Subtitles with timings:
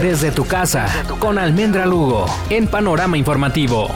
[0.00, 0.86] Desde tu casa,
[1.18, 3.90] con Almendra Lugo, en Panorama Informativo.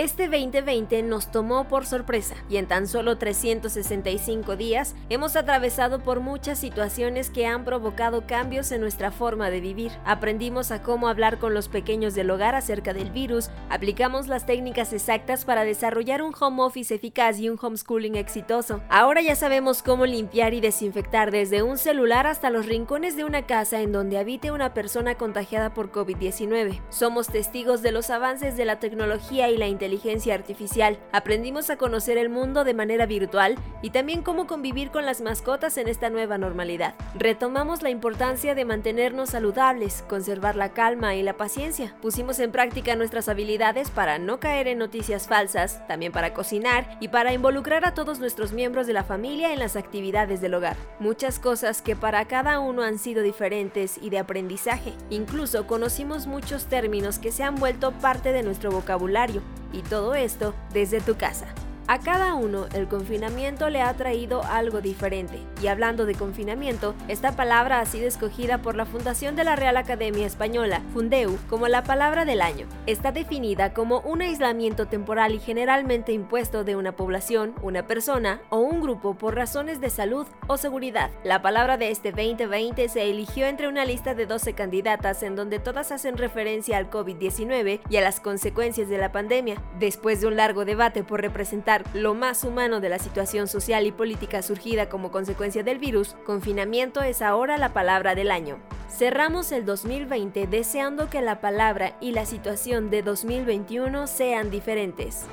[0.00, 6.20] Este 2020 nos tomó por sorpresa y en tan solo 365 días hemos atravesado por
[6.20, 9.92] muchas situaciones que han provocado cambios en nuestra forma de vivir.
[10.06, 14.94] Aprendimos a cómo hablar con los pequeños del hogar acerca del virus, aplicamos las técnicas
[14.94, 18.80] exactas para desarrollar un home office eficaz y un homeschooling exitoso.
[18.88, 23.44] Ahora ya sabemos cómo limpiar y desinfectar desde un celular hasta los rincones de una
[23.44, 26.80] casa en donde habite una persona contagiada por COVID-19.
[26.88, 31.76] Somos testigos de los avances de la tecnología y la inteligencia inteligencia artificial, aprendimos a
[31.76, 36.10] conocer el mundo de manera virtual y también cómo convivir con las mascotas en esta
[36.10, 36.94] nueva normalidad.
[37.16, 41.96] Retomamos la importancia de mantenernos saludables, conservar la calma y la paciencia.
[42.00, 47.08] Pusimos en práctica nuestras habilidades para no caer en noticias falsas, también para cocinar y
[47.08, 50.76] para involucrar a todos nuestros miembros de la familia en las actividades del hogar.
[51.00, 54.92] Muchas cosas que para cada uno han sido diferentes y de aprendizaje.
[55.10, 60.54] Incluso conocimos muchos términos que se han vuelto parte de nuestro vocabulario y todo esto
[60.72, 61.46] desde tu casa.
[61.90, 65.40] A cada uno el confinamiento le ha traído algo diferente.
[65.60, 69.76] Y hablando de confinamiento, esta palabra ha sido escogida por la Fundación de la Real
[69.76, 72.68] Academia Española, Fundeu, como la palabra del año.
[72.86, 78.58] Está definida como un aislamiento temporal y generalmente impuesto de una población, una persona o
[78.58, 81.10] un grupo por razones de salud o seguridad.
[81.24, 85.58] La palabra de este 2020 se eligió entre una lista de 12 candidatas en donde
[85.58, 89.60] todas hacen referencia al COVID-19 y a las consecuencias de la pandemia.
[89.80, 93.92] Después de un largo debate por representar lo más humano de la situación social y
[93.92, 98.58] política surgida como consecuencia del virus, confinamiento es ahora la palabra del año.
[98.88, 105.26] Cerramos el 2020 deseando que la palabra y la situación de 2021 sean diferentes.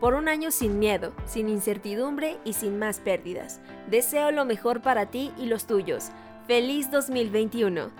[0.00, 3.60] Por un año sin miedo, sin incertidumbre y sin más pérdidas.
[3.88, 6.10] Deseo lo mejor para ti y los tuyos.
[6.46, 7.90] Feliz 2021.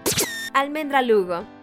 [0.55, 1.60] Almendra Lugo.